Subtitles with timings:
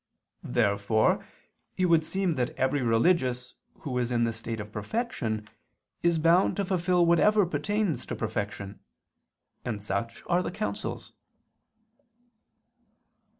[0.41, 1.23] Therefore
[1.77, 5.47] it would seem that every religious who is in the state of perfection
[6.01, 8.79] is bound to fulfil whatever pertains to perfection:
[9.63, 11.13] and such are the counsels.